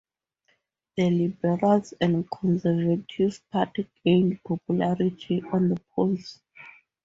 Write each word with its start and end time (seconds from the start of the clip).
The 0.97 1.11
Liberals 1.11 1.93
and 2.01 2.25
Conservative 2.31 3.39
Party 3.51 3.87
gained 4.03 4.39
popularity 4.43 5.43
on 5.53 5.69
the 5.69 5.79
polls. 5.93 6.39